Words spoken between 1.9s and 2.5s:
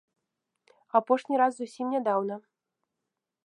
нядаўна.